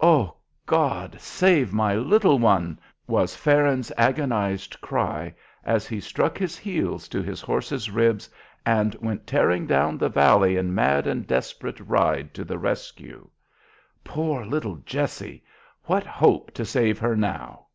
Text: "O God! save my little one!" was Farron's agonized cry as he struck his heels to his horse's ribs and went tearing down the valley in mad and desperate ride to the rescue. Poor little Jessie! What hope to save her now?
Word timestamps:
"O 0.00 0.36
God! 0.64 1.20
save 1.20 1.72
my 1.72 1.96
little 1.96 2.38
one!" 2.38 2.78
was 3.08 3.34
Farron's 3.34 3.90
agonized 3.98 4.80
cry 4.80 5.34
as 5.64 5.88
he 5.88 5.98
struck 5.98 6.38
his 6.38 6.56
heels 6.56 7.08
to 7.08 7.20
his 7.20 7.40
horse's 7.40 7.90
ribs 7.90 8.30
and 8.64 8.94
went 9.00 9.26
tearing 9.26 9.66
down 9.66 9.98
the 9.98 10.08
valley 10.08 10.56
in 10.56 10.72
mad 10.72 11.08
and 11.08 11.26
desperate 11.26 11.80
ride 11.80 12.32
to 12.34 12.44
the 12.44 12.58
rescue. 12.58 13.28
Poor 14.04 14.46
little 14.46 14.76
Jessie! 14.86 15.42
What 15.86 16.06
hope 16.06 16.52
to 16.54 16.64
save 16.64 17.00
her 17.00 17.16
now? 17.16 17.66